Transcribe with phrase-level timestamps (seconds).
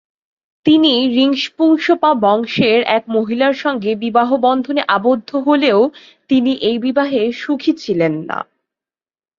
[0.65, 5.79] তিনি রিং-স্পুংস-পা বংশের এক মহিলার সঙ্গে বিবাহবন্ধনে আবদ্ধ হলেও
[6.29, 8.37] তিনি এই বিবাহে সুখী ছিলেন না।